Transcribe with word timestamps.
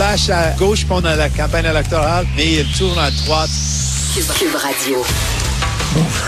Flash 0.00 0.30
à 0.30 0.52
gauche 0.52 0.86
pendant 0.86 1.14
la 1.14 1.28
campagne 1.28 1.66
électorale, 1.66 2.24
mais 2.34 2.54
il 2.54 2.72
tourne 2.72 2.98
à 2.98 3.10
droite. 3.10 3.50
Cube 4.14 4.54
Radio. 4.54 5.04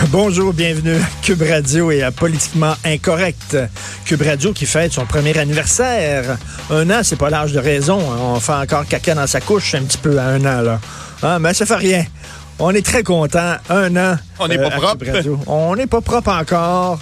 Bonjour, 0.09 0.53
bienvenue 0.53 0.97
à 0.97 1.23
Cube 1.23 1.41
Radio 1.41 1.89
et 1.89 2.03
à 2.03 2.11
Politiquement 2.11 2.75
Incorrect. 2.85 3.57
Cube 4.05 4.21
Radio 4.21 4.53
qui 4.53 4.67
fête 4.67 4.93
son 4.93 5.07
premier 5.07 5.35
anniversaire. 5.39 6.37
Un 6.69 6.87
an, 6.91 6.99
c'est 7.01 7.15
pas 7.15 7.31
l'âge 7.31 7.51
de 7.51 7.57
raison. 7.57 7.97
hein. 7.99 8.17
On 8.21 8.39
fait 8.39 8.53
encore 8.53 8.85
caca 8.85 9.15
dans 9.15 9.25
sa 9.25 9.41
couche 9.41 9.73
un 9.73 9.81
petit 9.81 9.97
peu 9.97 10.19
à 10.19 10.25
un 10.25 10.41
an, 10.41 10.61
là. 10.61 10.79
Ah, 11.23 11.39
mais 11.39 11.55
ça 11.55 11.65
fait 11.65 11.73
rien. 11.73 12.05
On 12.59 12.69
est 12.75 12.85
très 12.85 13.01
content. 13.01 13.55
Un 13.71 13.95
an. 13.95 14.17
On 14.37 14.47
n'est 14.49 14.59
pas 14.59 14.67
à 14.67 14.69
propre. 14.69 15.03
Cube 15.03 15.15
Radio. 15.15 15.39
On 15.47 15.75
n'est 15.75 15.87
pas 15.87 16.01
propre 16.01 16.29
encore. 16.29 16.99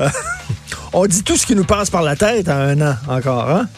Euh, 0.00 0.08
on 0.94 1.04
dit 1.04 1.22
tout 1.22 1.36
ce 1.36 1.44
qui 1.44 1.54
nous 1.54 1.64
passe 1.66 1.90
par 1.90 2.00
la 2.00 2.16
tête 2.16 2.48
à 2.48 2.56
un 2.56 2.80
an 2.80 2.96
encore, 3.08 3.50
hein? 3.50 3.68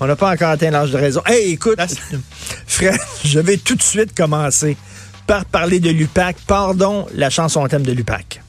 On 0.00 0.06
n'a 0.06 0.16
pas 0.16 0.30
encore 0.32 0.50
atteint 0.50 0.70
l'âge 0.70 0.92
de 0.92 0.96
raison. 0.96 1.22
Hey, 1.26 1.52
écoute, 1.52 1.78
Fred, 2.66 2.98
je 3.24 3.40
vais 3.40 3.56
tout 3.56 3.74
de 3.74 3.82
suite 3.82 4.14
commencer 4.14 4.76
par 5.26 5.44
parler 5.44 5.80
de 5.80 5.90
l'UPAC. 5.90 6.36
Pardon, 6.46 7.06
la 7.14 7.30
chanson 7.30 7.66
thème 7.66 7.82
de 7.82 7.92
l'UPAC. 7.92 8.40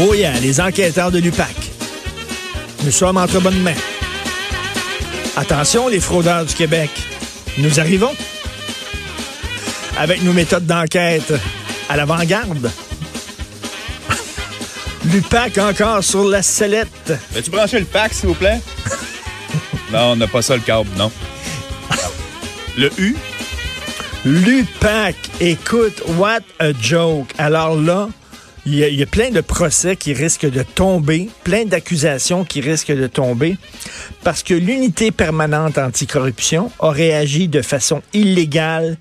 Oh 0.00 0.12
yeah, 0.12 0.38
les 0.40 0.60
enquêteurs 0.60 1.10
de 1.10 1.18
l'UPAC. 1.18 1.54
Nous 2.84 2.90
sommes 2.90 3.16
entre 3.16 3.40
bonnes 3.40 3.62
mains. 3.62 3.72
Attention, 5.36 5.88
les 5.88 6.00
fraudeurs 6.00 6.44
du 6.44 6.54
Québec. 6.54 6.90
Nous 7.58 7.80
arrivons 7.80 8.12
avec 9.96 10.22
nos 10.22 10.32
méthodes 10.32 10.66
d'enquête 10.66 11.32
à 11.88 11.96
l'avant-garde. 11.96 12.70
L'UPAC 15.12 15.58
encore 15.58 16.02
sur 16.02 16.24
la 16.24 16.42
sellette. 16.42 17.12
Veux-tu 17.32 17.50
brancher 17.50 17.78
le 17.80 17.84
pack, 17.84 18.12
s'il 18.14 18.28
vous 18.28 18.34
plaît? 18.34 18.60
non, 19.92 20.12
on 20.12 20.16
n'a 20.16 20.26
pas 20.26 20.42
ça, 20.42 20.56
le 20.56 20.62
câble, 20.62 20.88
non. 20.96 21.10
Le 22.76 22.90
U? 22.98 23.14
L'UPAC, 24.24 25.14
écoute, 25.40 26.02
what 26.16 26.40
a 26.58 26.72
joke. 26.72 27.28
Alors 27.38 27.80
là, 27.80 28.08
il 28.66 28.74
y, 28.74 28.78
y 28.78 29.02
a 29.02 29.06
plein 29.06 29.30
de 29.30 29.42
procès 29.42 29.96
qui 29.96 30.14
risquent 30.14 30.50
de 30.50 30.62
tomber, 30.62 31.28
plein 31.44 31.66
d'accusations 31.66 32.44
qui 32.44 32.62
risquent 32.62 32.96
de 32.96 33.06
tomber, 33.06 33.56
parce 34.22 34.42
que 34.42 34.54
l'unité 34.54 35.10
permanente 35.10 35.76
anticorruption 35.76 36.70
a 36.80 36.90
réagi 36.90 37.48
de 37.48 37.60
façon 37.60 38.00
illégale. 38.14 38.96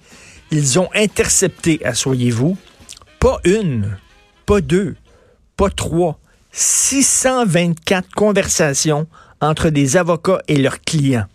Ils 0.52 0.78
ont 0.78 0.89
intercepté, 0.94 1.80
assoyez-vous, 1.86 2.58
pas 3.23 3.39
une, 3.45 3.97
pas 4.45 4.59
deux, 4.59 4.97
pas 5.55 5.69
trois, 5.69 6.19
624 6.52 8.09
conversations 8.13 9.07
entre 9.39 9.69
des 9.69 9.95
avocats 9.95 10.41
et 10.49 10.57
leurs 10.57 10.81
clients. 10.81 11.27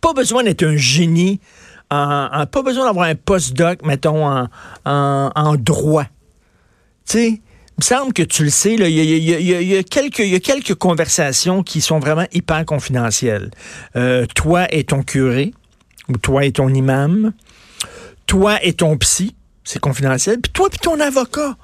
Pas 0.00 0.12
besoin 0.12 0.44
d'être 0.44 0.62
un 0.64 0.76
génie, 0.76 1.40
pas 1.88 2.46
besoin 2.64 2.86
d'avoir 2.86 3.06
un 3.08 3.16
postdoc, 3.16 3.84
mettons, 3.84 4.24
en, 4.24 4.48
en- 4.84 5.56
droit. 5.56 6.04
Tu 6.04 7.12
sais, 7.12 7.28
il 7.28 7.40
me 7.78 7.82
semble 7.82 8.12
que 8.12 8.22
tu 8.22 8.44
le 8.44 8.50
sais, 8.50 8.74
il 8.74 8.86
y, 8.86 9.66
y 9.72 9.76
a 9.76 9.82
quelques 9.82 10.74
conversations 10.76 11.64
qui 11.64 11.80
sont 11.80 11.98
vraiment 11.98 12.26
hyper 12.32 12.64
confidentielles. 12.66 13.50
Euh, 13.96 14.26
toi 14.32 14.72
et 14.72 14.84
ton 14.84 15.02
curé, 15.02 15.54
ou 16.08 16.18
toi 16.18 16.44
et 16.44 16.52
ton 16.52 16.68
imam, 16.72 17.32
toi 18.26 18.62
et 18.64 18.74
ton 18.74 18.96
psy, 18.98 19.34
c'est 19.64 19.80
confidentiel, 19.80 20.40
puis 20.40 20.52
toi 20.52 20.68
et 20.72 20.76
ton 20.78 21.00
avocat. 21.00 21.56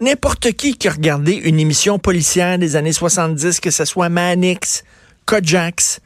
N'importe 0.00 0.52
qui 0.52 0.76
qui 0.76 0.88
a 0.88 0.92
regardé 0.92 1.32
une 1.32 1.58
émission 1.58 1.98
policière 1.98 2.58
des 2.58 2.76
années 2.76 2.92
70, 2.92 3.60
que 3.60 3.70
ce 3.70 3.84
soit 3.86 4.10
Manix, 4.10 4.84
Kojax, 5.24 6.00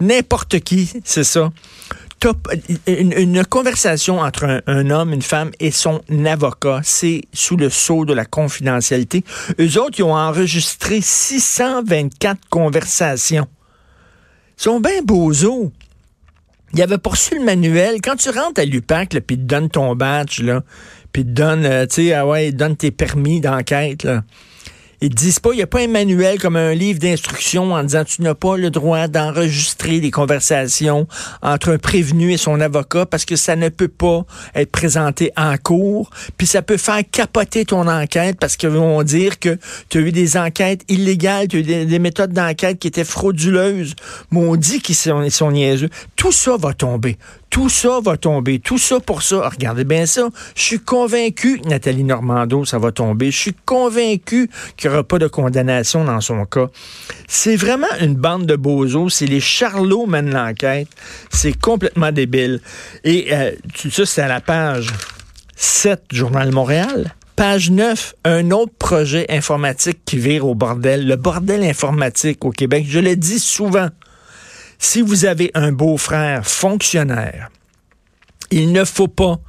n'importe 0.00 0.60
qui, 0.60 0.92
c'est 1.04 1.24
ça. 1.24 1.52
Une, 2.86 3.44
conversation 3.44 4.20
entre 4.20 4.44
un, 4.44 4.60
un 4.66 4.90
homme, 4.90 5.12
une 5.12 5.22
femme 5.22 5.50
et 5.60 5.70
son 5.70 6.00
avocat, 6.24 6.80
c'est 6.82 7.22
sous 7.32 7.56
le 7.56 7.68
sceau 7.68 8.04
de 8.06 8.14
la 8.14 8.24
confidentialité. 8.24 9.22
Eux 9.60 9.78
autres, 9.78 9.98
ils 9.98 10.02
ont 10.02 10.16
enregistré 10.16 11.00
624 11.02 12.40
conversations. 12.48 13.46
Ils 14.58 14.62
sont 14.62 14.80
bien 14.80 15.02
bozos. 15.02 15.72
Il 16.76 16.82
avait 16.82 16.98
poursu 16.98 17.38
le 17.38 17.42
manuel. 17.42 18.02
Quand 18.04 18.16
tu 18.16 18.28
rentres 18.28 18.60
à 18.60 18.66
l'UPAC, 18.66 19.18
puis 19.26 19.38
te 19.38 19.42
donnent 19.42 19.70
ton 19.70 19.94
badge, 19.94 20.42
là, 20.42 20.62
puis 21.10 21.24
te 21.24 21.30
donnent, 21.30 21.64
euh, 21.64 21.86
tu 21.86 22.08
sais, 22.08 22.12
ah 22.12 22.26
ouais, 22.26 22.52
donnent 22.52 22.76
tes 22.76 22.90
permis 22.90 23.40
d'enquête. 23.40 24.06
Ils 25.02 25.10
te 25.10 25.14
disent 25.14 25.40
pas, 25.40 25.50
il 25.52 25.56
n'y 25.56 25.62
a 25.62 25.66
pas 25.66 25.80
un 25.80 25.88
manuel 25.88 26.38
comme 26.40 26.56
un 26.56 26.72
livre 26.72 26.98
d'instruction 26.98 27.72
en 27.72 27.82
disant 27.82 28.04
tu 28.04 28.22
n'as 28.22 28.34
pas 28.34 28.56
le 28.56 28.70
droit 28.70 29.08
d'enregistrer 29.08 30.00
des 30.00 30.10
conversations 30.10 31.06
entre 31.42 31.72
un 31.72 31.78
prévenu 31.78 32.32
et 32.32 32.38
son 32.38 32.60
avocat 32.60 33.04
parce 33.04 33.26
que 33.26 33.36
ça 33.36 33.56
ne 33.56 33.68
peut 33.68 33.88
pas 33.88 34.24
être 34.54 34.70
présenté 34.70 35.32
en 35.36 35.56
cours, 35.58 36.10
puis 36.38 36.46
ça 36.46 36.62
peut 36.62 36.78
faire 36.78 37.02
capoter 37.10 37.66
ton 37.66 37.86
enquête 37.88 38.38
parce 38.40 38.56
qu'ils 38.56 38.70
vont 38.70 39.02
dire 39.02 39.38
que 39.38 39.58
tu 39.90 39.98
as 39.98 40.00
eu 40.00 40.12
des 40.12 40.38
enquêtes 40.38 40.80
illégales, 40.88 41.48
tu 41.48 41.56
as 41.56 41.60
eu 41.60 41.62
des, 41.62 41.84
des 41.84 41.98
méthodes 41.98 42.32
d'enquête 42.32 42.78
qui 42.78 42.88
étaient 42.88 43.04
frauduleuses. 43.04 43.94
Maudit 44.30 44.80
qu'ils 44.80 44.94
sont, 44.94 45.28
sont 45.28 45.50
niaiseux. 45.50 45.90
Tout 46.26 46.32
ça 46.32 46.56
va 46.56 46.74
tomber. 46.74 47.18
Tout 47.50 47.68
ça 47.68 48.00
va 48.02 48.16
tomber. 48.16 48.58
Tout 48.58 48.78
ça 48.78 48.98
pour 48.98 49.22
ça. 49.22 49.48
Regardez 49.48 49.84
bien 49.84 50.06
ça. 50.06 50.28
Je 50.56 50.60
suis 50.60 50.80
convaincu 50.80 51.60
Nathalie 51.66 52.02
Normando, 52.02 52.64
ça 52.64 52.80
va 52.80 52.90
tomber. 52.90 53.30
Je 53.30 53.38
suis 53.38 53.54
convaincu 53.64 54.50
qu'il 54.76 54.90
n'y 54.90 54.94
aura 54.96 55.04
pas 55.04 55.20
de 55.20 55.28
condamnation 55.28 56.04
dans 56.04 56.20
son 56.20 56.44
cas. 56.44 56.66
C'est 57.28 57.54
vraiment 57.54 57.86
une 58.00 58.16
bande 58.16 58.44
de 58.44 58.56
bozos. 58.56 59.10
C'est 59.10 59.26
les 59.26 59.38
charlots 59.38 60.06
mènent 60.06 60.32
l'enquête. 60.32 60.88
C'est 61.30 61.56
complètement 61.56 62.10
débile. 62.10 62.60
Et 63.04 63.28
euh, 63.30 63.52
tout 63.80 63.92
ça, 63.92 64.04
c'est 64.04 64.22
à 64.22 64.26
la 64.26 64.40
page 64.40 64.88
7 65.54 66.06
Journal 66.10 66.50
Montréal. 66.50 67.14
Page 67.36 67.70
9, 67.70 68.14
un 68.24 68.50
autre 68.50 68.72
projet 68.76 69.26
informatique 69.28 70.00
qui 70.04 70.18
vire 70.18 70.44
au 70.44 70.56
bordel. 70.56 71.06
Le 71.06 71.14
bordel 71.14 71.62
informatique 71.62 72.44
au 72.44 72.50
Québec. 72.50 72.84
Je 72.88 72.98
le 72.98 73.14
dis 73.14 73.38
souvent. 73.38 73.90
Si 74.78 75.02
vous 75.02 75.24
avez 75.24 75.50
un 75.54 75.72
beau-frère 75.72 76.46
fonctionnaire, 76.46 77.50
il 78.50 78.72
ne 78.72 78.84
faut 78.84 79.08
pas 79.08 79.40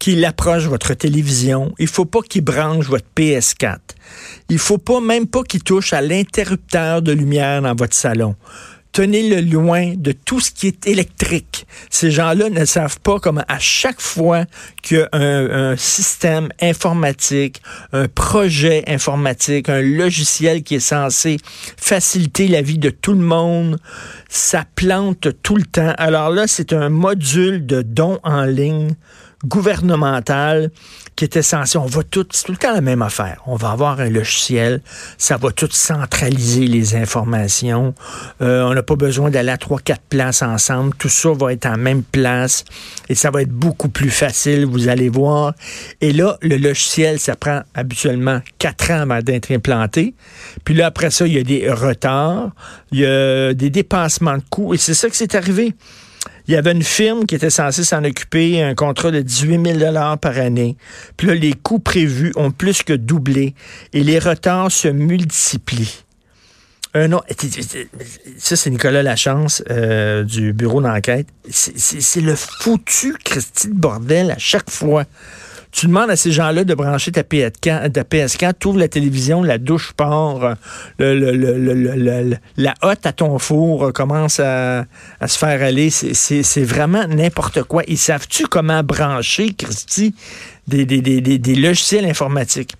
qu'il 0.00 0.24
approche 0.24 0.64
votre 0.64 0.94
télévision. 0.94 1.72
Il 1.78 1.86
faut 1.86 2.06
pas 2.06 2.22
qu'il 2.22 2.42
branche 2.42 2.86
votre 2.86 3.06
PS4. 3.16 3.78
Il 4.48 4.58
faut 4.58 4.78
pas, 4.78 5.00
même 5.00 5.26
pas 5.26 5.42
qu'il 5.44 5.62
touche 5.62 5.92
à 5.92 6.00
l'interrupteur 6.00 7.02
de 7.02 7.12
lumière 7.12 7.62
dans 7.62 7.74
votre 7.74 7.94
salon. 7.94 8.34
Tenez-le 8.92 9.40
loin 9.42 9.94
de 9.94 10.10
tout 10.10 10.40
ce 10.40 10.50
qui 10.50 10.66
est 10.66 10.86
électrique. 10.88 11.64
Ces 11.90 12.10
gens-là 12.10 12.50
ne 12.50 12.64
savent 12.64 12.98
pas 12.98 13.20
comment 13.20 13.44
à 13.46 13.60
chaque 13.60 14.00
fois 14.00 14.46
qu'il 14.82 15.08
un 15.12 15.76
système 15.76 16.48
informatique, 16.60 17.62
un 17.92 18.08
projet 18.08 18.82
informatique, 18.88 19.68
un 19.68 19.80
logiciel 19.80 20.64
qui 20.64 20.76
est 20.76 20.80
censé 20.80 21.36
faciliter 21.76 22.48
la 22.48 22.62
vie 22.62 22.78
de 22.78 22.90
tout 22.90 23.12
le 23.12 23.22
monde, 23.22 23.78
ça 24.30 24.64
plante 24.76 25.28
tout 25.42 25.56
le 25.56 25.64
temps. 25.64 25.92
Alors 25.98 26.30
là, 26.30 26.46
c'est 26.46 26.72
un 26.72 26.88
module 26.88 27.66
de 27.66 27.82
don 27.82 28.20
en 28.22 28.44
ligne 28.44 28.94
gouvernemental 29.44 30.70
qui 31.16 31.24
était 31.24 31.42
censé, 31.42 31.76
on 31.76 31.86
va 31.86 32.02
tout, 32.02 32.26
c'est 32.30 32.44
tout 32.44 32.52
le 32.52 32.58
temps 32.58 32.72
la 32.72 32.80
même 32.80 33.02
affaire. 33.02 33.42
On 33.46 33.56
va 33.56 33.70
avoir 33.70 34.00
un 34.00 34.08
logiciel, 34.08 34.80
ça 35.18 35.36
va 35.36 35.50
tout 35.50 35.68
centraliser 35.70 36.66
les 36.66 36.94
informations. 36.94 37.94
Euh, 38.40 38.62
on 38.62 38.74
n'a 38.74 38.82
pas 38.82 38.96
besoin 38.96 39.30
d'aller 39.30 39.50
à 39.50 39.58
trois, 39.58 39.80
quatre 39.80 40.02
places 40.08 40.42
ensemble. 40.42 40.94
Tout 40.96 41.08
ça 41.08 41.32
va 41.32 41.52
être 41.52 41.66
en 41.66 41.76
même 41.76 42.02
place 42.02 42.64
et 43.08 43.14
ça 43.14 43.30
va 43.30 43.42
être 43.42 43.50
beaucoup 43.50 43.88
plus 43.88 44.10
facile, 44.10 44.64
vous 44.66 44.88
allez 44.88 45.08
voir. 45.08 45.54
Et 46.00 46.12
là, 46.12 46.38
le 46.42 46.56
logiciel, 46.56 47.18
ça 47.18 47.34
prend 47.34 47.62
habituellement 47.74 48.40
quatre 48.58 48.90
ans 48.90 49.00
avant 49.00 49.20
d'être 49.20 49.50
implanté. 49.52 50.14
Puis 50.64 50.74
là, 50.74 50.86
après 50.86 51.10
ça, 51.10 51.26
il 51.26 51.34
y 51.34 51.38
a 51.38 51.42
des 51.42 51.70
retards, 51.70 52.50
il 52.92 53.00
y 53.00 53.06
a 53.06 53.52
des 53.52 53.70
dépassements 53.70 54.19
de 54.20 54.42
coûts 54.50 54.74
et 54.74 54.78
c'est 54.78 54.94
ça 54.94 55.08
que 55.08 55.16
c'est 55.16 55.34
arrivé. 55.34 55.74
Il 56.46 56.54
y 56.54 56.56
avait 56.56 56.72
une 56.72 56.82
firme 56.82 57.26
qui 57.26 57.34
était 57.34 57.50
censée 57.50 57.84
s'en 57.84 58.04
occuper, 58.04 58.62
un 58.62 58.74
contrat 58.74 59.10
de 59.10 59.20
18 59.20 59.78
000 59.78 60.16
par 60.20 60.38
année. 60.38 60.76
Puis 61.16 61.28
là, 61.28 61.34
les 61.34 61.52
coûts 61.52 61.78
prévus 61.78 62.32
ont 62.36 62.50
plus 62.50 62.82
que 62.82 62.92
doublé 62.92 63.54
et 63.92 64.02
les 64.02 64.18
retards 64.18 64.72
se 64.72 64.88
multiplient. 64.88 66.04
Un 66.92 67.12
autre, 67.12 67.26
ça, 68.38 68.56
c'est 68.56 68.70
Nicolas 68.70 69.04
Lachance 69.04 69.62
euh, 69.70 70.24
du 70.24 70.52
bureau 70.52 70.82
d'enquête. 70.82 71.28
C'est 71.48 72.20
le 72.20 72.34
foutu 72.34 73.14
Christy 73.24 73.68
de 73.68 73.74
bordel 73.74 74.32
à 74.32 74.38
chaque 74.38 74.70
fois. 74.70 75.04
Tu 75.72 75.86
demandes 75.86 76.10
à 76.10 76.16
ces 76.16 76.32
gens-là 76.32 76.64
de 76.64 76.74
brancher 76.74 77.12
ta, 77.12 77.22
PS4, 77.22 77.92
ta 77.92 78.02
PS4 78.02 78.54
tu 78.58 78.68
ouvres 78.68 78.78
la 78.78 78.88
télévision, 78.88 79.42
la 79.42 79.58
douche 79.58 79.92
part, 79.92 80.56
le, 80.98 81.14
le, 81.14 81.34
le, 81.34 82.36
la 82.56 82.74
hotte 82.82 83.06
à 83.06 83.12
ton 83.12 83.38
four 83.38 83.92
commence 83.92 84.40
à, 84.40 84.84
à 85.20 85.28
se 85.28 85.38
faire 85.38 85.62
aller. 85.62 85.90
C'est 85.90 86.64
vraiment 86.64 87.06
n'importe 87.06 87.62
quoi. 87.62 87.82
Ils 87.86 87.98
savent-tu 87.98 88.46
comment 88.46 88.82
brancher, 88.82 89.52
Christy, 89.54 90.14
des, 90.66 90.84
des, 90.84 91.00
des, 91.00 91.20
des 91.20 91.54
logiciels 91.54 92.04
informatiques? 92.06 92.74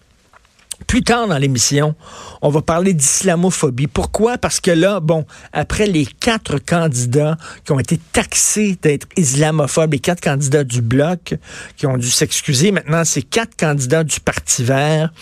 Plus 0.86 1.02
tard 1.02 1.28
dans 1.28 1.38
l'émission, 1.38 1.94
on 2.42 2.48
va 2.48 2.62
parler 2.62 2.94
d'islamophobie. 2.94 3.86
Pourquoi? 3.86 4.38
Parce 4.38 4.60
que 4.60 4.70
là, 4.70 5.00
bon, 5.00 5.24
après 5.52 5.86
les 5.86 6.04
quatre 6.04 6.58
candidats 6.58 7.36
qui 7.64 7.72
ont 7.72 7.78
été 7.78 7.98
taxés 8.12 8.76
d'être 8.82 9.06
islamophobes, 9.16 9.92
les 9.92 9.98
quatre 10.00 10.20
candidats 10.20 10.64
du 10.64 10.82
Bloc 10.82 11.34
qui 11.76 11.86
ont 11.86 11.96
dû 11.96 12.10
s'excuser, 12.10 12.72
maintenant, 12.72 13.04
c'est 13.04 13.22
quatre 13.22 13.56
candidats 13.56 14.02
du 14.02 14.18
Parti 14.20 14.64
vert 14.64 15.12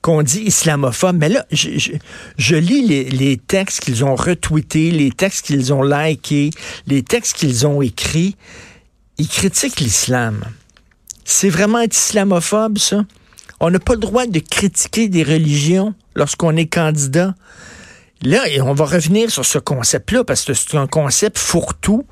qu'on 0.00 0.22
dit 0.22 0.40
islamophobes. 0.40 1.18
Mais 1.18 1.28
là, 1.28 1.44
je, 1.50 2.54
lis 2.56 2.86
les, 2.86 3.04
les 3.04 3.36
textes 3.36 3.80
qu'ils 3.80 4.04
ont 4.04 4.14
retweetés, 4.14 4.90
les 4.90 5.10
textes 5.10 5.46
qu'ils 5.46 5.72
ont 5.72 5.82
likés, 5.82 6.50
les 6.86 7.02
textes 7.02 7.36
qu'ils 7.36 7.66
ont 7.66 7.82
écrits. 7.82 8.36
Ils 9.18 9.28
critiquent 9.28 9.80
l'islam. 9.80 10.44
C'est 11.24 11.50
vraiment 11.50 11.80
être 11.80 11.94
islamophobe, 11.94 12.78
ça? 12.78 13.04
On 13.60 13.70
n'a 13.70 13.80
pas 13.80 13.94
le 13.94 14.00
droit 14.00 14.26
de 14.26 14.38
critiquer 14.38 15.08
des 15.08 15.24
religions 15.24 15.94
lorsqu'on 16.14 16.56
est 16.56 16.66
candidat. 16.66 17.34
Là, 18.22 18.42
on 18.62 18.72
va 18.72 18.84
revenir 18.84 19.30
sur 19.30 19.44
ce 19.44 19.58
concept-là 19.58 20.24
parce 20.24 20.44
que 20.44 20.54
c'est 20.54 20.76
un 20.76 20.86
concept 20.86 21.38
fourre-tout. 21.38 22.04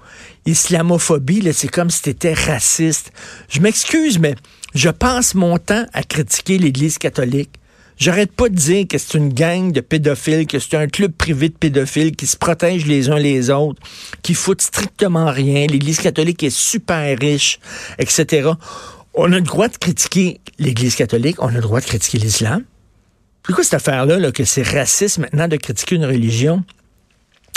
Islamophobie, 0.44 1.48
c'est 1.52 1.68
comme 1.68 1.90
si 1.90 2.00
c'était 2.04 2.34
raciste. 2.34 3.12
Je 3.48 3.60
m'excuse, 3.60 4.18
mais 4.18 4.34
je 4.74 4.88
passe 4.88 5.34
mon 5.34 5.58
temps 5.58 5.86
à 5.92 6.02
critiquer 6.02 6.58
l'Église 6.58 6.98
catholique. 6.98 7.50
J'arrête 7.96 8.32
pas 8.32 8.48
de 8.48 8.54
dire 8.54 8.86
que 8.88 8.98
c'est 8.98 9.16
une 9.16 9.32
gang 9.32 9.72
de 9.72 9.80
pédophiles, 9.80 10.46
que 10.46 10.58
c'est 10.58 10.76
un 10.76 10.86
club 10.86 11.12
privé 11.12 11.48
de 11.48 11.54
pédophiles 11.54 12.14
qui 12.14 12.26
se 12.26 12.36
protègent 12.36 12.86
les 12.86 13.08
uns 13.08 13.18
les 13.18 13.50
autres, 13.50 13.80
qui 14.22 14.34
foutent 14.34 14.62
strictement 14.62 15.30
rien. 15.30 15.66
L'Église 15.66 16.00
catholique 16.00 16.42
est 16.42 16.54
super 16.54 17.18
riche, 17.18 17.58
etc 17.98 18.50
on 19.16 19.32
a 19.32 19.36
le 19.36 19.40
droit 19.40 19.68
de 19.68 19.76
critiquer 19.76 20.40
l'Église 20.58 20.94
catholique, 20.94 21.42
on 21.42 21.48
a 21.48 21.52
le 21.52 21.60
droit 21.60 21.80
de 21.80 21.86
critiquer 21.86 22.18
l'islam. 22.18 22.62
Pourquoi 23.42 23.64
cette 23.64 23.74
affaire-là, 23.74 24.30
que 24.30 24.44
c'est 24.44 24.62
raciste 24.62 25.18
maintenant 25.18 25.48
de 25.48 25.56
critiquer 25.56 25.96
une 25.96 26.04
religion? 26.04 26.62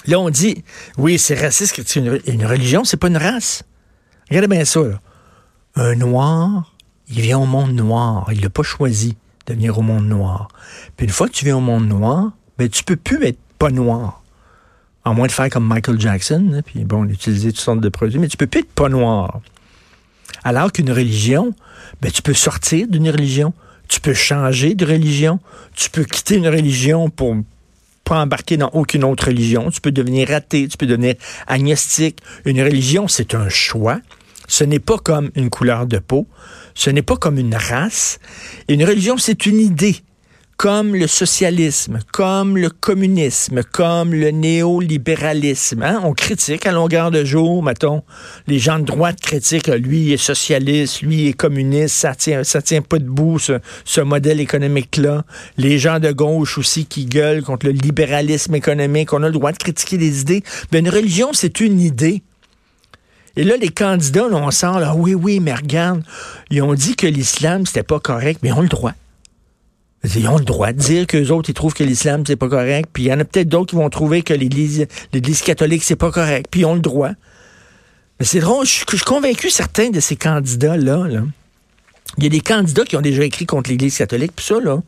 Là, 0.08 0.20
on 0.20 0.30
dit, 0.30 0.64
oui, 0.98 1.20
c'est 1.20 1.36
raciste 1.36 1.72
de 1.72 1.84
critiquer 1.84 2.00
une, 2.00 2.20
une 2.34 2.46
religion, 2.46 2.84
c'est 2.86 2.98
pas 2.98 3.08
une 3.08 3.18
race. 3.18 3.64
Regardez 4.30 4.48
bien 4.48 4.66
ça. 4.66 4.82
Un 5.76 5.96
noir, 5.96 6.76
il 7.10 7.22
vient 7.22 7.40
au 7.40 7.46
monde 7.46 7.74
noir. 7.74 8.28
Il 8.32 8.42
l'a 8.42 8.50
pas 8.50 8.64
choisi 8.64 9.18
de 9.48 9.54
venir 9.54 9.78
au 9.78 9.82
monde 9.82 10.08
noir. 10.08 10.48
Puis 10.96 11.08
une 11.08 11.12
fois 11.12 11.28
que 11.28 11.34
tu 11.34 11.44
viens 11.44 11.58
au 11.58 11.62
monde 11.62 11.88
noir, 11.88 12.32
ben, 12.58 12.70
tu 12.70 12.84
peux 12.84 12.96
plus 12.96 13.26
être 13.26 13.40
pas 13.58 13.70
noir. 13.70 14.24
À 15.04 15.14
moins 15.14 15.28
de 15.28 15.32
faire 15.32 15.50
comme 15.50 15.66
Michael 15.66 16.00
Jackson, 16.00 16.52
hein, 16.54 16.62
puis 16.64 16.86
bon, 16.86 17.06
utiliser 17.06 17.52
toutes 17.52 17.62
sortes 17.62 17.80
de 17.82 17.90
produits, 17.90 18.20
mais 18.20 18.28
tu 18.28 18.38
peux 18.38 18.48
plus 18.48 18.60
être 18.60 18.72
pas 18.72 18.90
noir. 18.90 19.42
Alors 20.50 20.72
qu'une 20.72 20.92
religion, 20.92 21.54
ben, 22.02 22.12
tu 22.12 22.24
peux 22.24 22.34
sortir 22.34 22.88
d'une 22.88 23.08
religion, 23.08 23.54
tu 23.88 24.02
peux 24.02 24.16
changer 24.16 24.74
de 24.74 24.84
religion, 24.84 25.40
tu 25.76 25.92
peux 25.92 26.04
quitter 26.04 26.38
une 26.38 26.48
religion 26.48 27.12
pour 27.12 27.36
pas 28.04 28.20
embarquer 28.20 28.58
dans 28.58 28.72
aucune 28.74 29.04
autre 29.04 29.28
religion, 29.28 29.70
tu 29.70 29.80
peux 29.80 29.92
devenir 29.92 30.32
athée, 30.32 30.68
tu 30.68 30.76
peux 30.76 30.88
devenir 30.88 31.14
agnostique. 31.46 32.18
Une 32.46 32.64
religion, 32.64 33.08
c'est 33.08 33.36
un 33.36 33.48
choix. 33.48 34.00
Ce 34.48 34.64
n'est 34.64 34.80
pas 34.80 34.98
comme 34.98 35.30
une 35.36 35.52
couleur 35.52 35.86
de 35.86 36.00
peau, 36.00 36.26
ce 36.74 36.90
n'est 36.90 37.04
pas 37.04 37.16
comme 37.16 37.38
une 37.38 37.54
race. 37.54 38.18
Une 38.70 38.84
religion, 38.84 39.18
c'est 39.20 39.46
une 39.46 39.60
idée 39.60 39.98
comme 40.60 40.94
le 40.94 41.08
socialisme, 41.08 42.00
comme 42.12 42.58
le 42.58 42.70
communisme, 42.70 43.64
comme 43.64 44.14
le 44.14 44.32
néolibéralisme. 44.32 45.84
Hein? 45.84 46.02
On 46.04 46.12
critique 46.12 46.66
à 46.66 46.74
longueur 46.74 47.12
de 47.12 47.24
jour, 47.24 47.64
mettons, 47.64 48.04
les 48.46 48.60
gens 48.60 48.78
de 48.78 48.84
droite 48.84 49.22
critiquent, 49.22 49.70
lui 49.70 50.12
est 50.12 50.18
socialiste, 50.18 51.02
lui 51.02 51.30
est 51.30 51.34
communiste, 51.34 51.96
ça 51.96 52.14
tient, 52.14 52.44
ça 52.44 52.62
tient 52.62 52.82
pas 52.82 53.00
debout, 53.00 53.40
ce, 53.40 53.54
ce 53.86 54.02
modèle 54.02 54.42
économique-là. 54.42 55.24
Les 55.56 55.80
gens 55.80 56.02
de 56.02 56.12
gauche 56.12 56.58
aussi 56.58 56.86
qui 56.86 57.06
gueulent 57.06 57.42
contre 57.42 57.68
le 57.68 57.72
libéralisme 57.72 58.54
économique, 58.54 59.14
on 59.14 59.24
a 59.24 59.28
le 59.28 59.32
droit 59.32 59.54
de 59.54 59.58
critiquer 59.58 59.98
des 59.98 60.20
idées. 60.20 60.44
Mais 60.74 60.80
une 60.80 60.90
religion, 60.90 61.30
c'est 61.32 61.62
une 61.62 61.80
idée. 61.80 62.22
Et 63.38 63.46
là, 63.46 63.56
les 63.56 63.70
candidats, 63.70 64.26
on 64.30 64.52
sent, 64.52 64.78
là, 64.82 64.94
oui, 64.94 65.14
oui, 65.14 65.40
mais 65.40 65.54
regarde, 65.54 66.04
ils 66.50 66.62
ont 66.62 66.74
dit 66.74 66.98
que 66.98 67.08
l'islam, 67.08 67.66
c'était 67.66 67.82
pas 67.82 68.02
correct, 68.02 68.42
mais 68.44 68.52
ont 68.52 68.60
le 68.60 68.68
droit. 68.68 68.92
Ils 70.04 70.28
ont 70.30 70.38
le 70.38 70.46
droit 70.46 70.72
de 70.72 70.78
dire 70.78 71.08
qu'eux 71.08 71.30
autres, 71.30 71.50
ils 71.50 71.54
trouvent 71.54 71.74
que 71.74 71.84
l'islam, 71.84 72.24
c'est 72.26 72.38
pas 72.38 72.48
correct. 72.48 72.90
Puis 72.94 73.04
il 73.04 73.06
y 73.08 73.14
en 73.14 73.20
a 73.20 73.26
peut-être 73.26 73.50
d'autres 73.50 73.72
qui 73.72 73.76
vont 73.76 73.90
trouver 73.90 74.22
que 74.22 74.34
l'Église, 74.34 74.88
l'Église 75.12 75.42
catholique, 75.42 75.84
c'est 75.84 75.98
pas 75.98 76.12
correct. 76.12 76.48
Puis 76.50 76.62
ils 76.62 76.66
ont 76.66 76.76
le 76.76 76.80
droit. 76.80 77.12
Mais 78.20 78.26
c'est 78.26 78.40
drôle, 78.40 78.66
je, 78.66 78.72
suis 78.72 79.00
convaincu 79.06 79.50
certains 79.50 79.90
de 79.90 80.00
ces 80.00 80.16
candidats-là. 80.16 81.08
Là. 81.08 81.22
Il 82.18 82.24
y 82.24 82.28
a 82.28 82.30
des 82.30 82.42
candidats 82.42 82.84
qui 82.84 82.96
ont 82.96 83.02
déjà 83.02 83.24
écrit 83.24 83.46
contre 83.46 83.70
l'Église 83.70 83.98
catholique, 83.98 84.34
puis 84.36 84.46
ça, 84.46 84.60
là, 84.60 84.82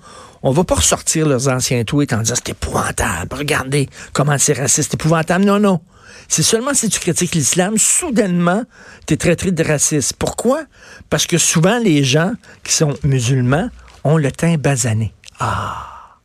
on 0.44 0.52
va 0.52 0.64
pas 0.64 0.76
ressortir 0.76 1.28
leurs 1.28 1.48
anciens 1.48 1.84
tweets 1.84 2.14
en 2.14 2.20
disant 2.20 2.36
c'est 2.36 2.50
épouvantable, 2.50 3.36
regardez 3.36 3.90
comment 4.12 4.38
c'est 4.38 4.54
raciste, 4.54 4.92
c'est 4.92 4.96
épouvantable. 4.96 5.46
Non, 5.46 5.60
non. 5.60 5.80
C'est 6.28 6.44
seulement 6.44 6.74
si 6.74 6.90
tu 6.90 7.00
critiques 7.00 7.36
l'islam, 7.36 7.78
soudainement, 7.78 8.64
tu 9.06 9.14
es 9.14 9.18
traité 9.18 9.52
de 9.52 9.64
raciste. 9.64 10.14
Pourquoi? 10.18 10.64
Parce 11.10 11.26
que 11.26 11.38
souvent, 11.38 11.78
les 11.80 12.04
gens 12.04 12.34
qui 12.64 12.74
sont 12.74 12.96
musulmans 13.04 13.70
ont 14.04 14.18
le 14.18 14.32
teint 14.32 14.58
basané. 14.58 15.14
Ah! 15.40 16.18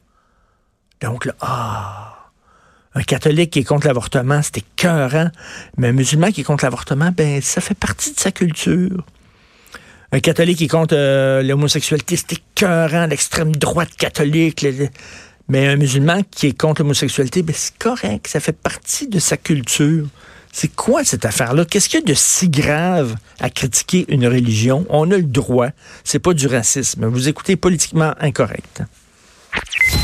Donc, 1.00 1.28
ah! 1.40 2.30
Un 2.94 3.02
catholique 3.02 3.50
qui 3.50 3.58
est 3.58 3.64
contre 3.64 3.86
l'avortement, 3.86 4.40
c'est 4.42 4.58
écœurant. 4.58 5.28
Mais 5.76 5.88
un 5.88 5.92
musulman 5.92 6.30
qui 6.32 6.40
est 6.40 6.44
contre 6.44 6.64
l'avortement, 6.64 7.10
ben, 7.14 7.42
ça 7.42 7.60
fait 7.60 7.74
partie 7.74 8.14
de 8.14 8.18
sa 8.18 8.32
culture. 8.32 9.04
Un 10.12 10.20
catholique 10.20 10.58
qui 10.58 10.64
est 10.64 10.68
contre 10.68 10.94
euh, 10.96 11.42
l'homosexualité, 11.42 12.16
c'est 12.16 12.32
écœurant, 12.32 13.06
l'extrême 13.06 13.54
droite 13.54 13.94
catholique. 13.98 14.66
Mais 15.48 15.68
un 15.68 15.76
musulman 15.76 16.22
qui 16.30 16.46
est 16.46 16.58
contre 16.58 16.80
l'homosexualité, 16.80 17.42
ben, 17.42 17.54
c'est 17.54 17.76
correct, 17.76 18.28
ça 18.28 18.40
fait 18.40 18.56
partie 18.56 19.08
de 19.08 19.18
sa 19.18 19.36
culture. 19.36 20.06
C'est 20.58 20.74
quoi 20.74 21.04
cette 21.04 21.26
affaire-là? 21.26 21.66
Qu'est-ce 21.66 21.90
qu'il 21.90 22.00
y 22.00 22.02
a 22.02 22.06
de 22.06 22.14
si 22.14 22.48
grave 22.48 23.16
à 23.40 23.50
critiquer 23.50 24.06
une 24.08 24.26
religion? 24.26 24.86
On 24.88 25.10
a 25.10 25.18
le 25.18 25.22
droit. 25.22 25.68
C'est 26.02 26.18
pas 26.18 26.32
du 26.32 26.46
racisme. 26.46 27.04
Vous 27.04 27.28
écoutez 27.28 27.56
politiquement 27.56 28.14
incorrect. 28.20 28.82